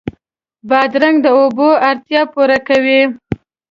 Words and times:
بادرنګ 0.69 1.17
د 1.25 1.27
اوبو 1.37 1.69
اړتیا 1.89 2.21
پوره 2.33 2.57
کوي. 2.67 3.01